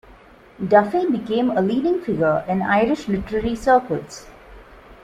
Duffy 0.67 1.05
became 1.05 1.51
a 1.51 1.61
leading 1.61 2.01
figure 2.01 2.43
in 2.47 2.63
Irish 2.63 3.07
literary 3.07 3.55
circles. 3.55 4.25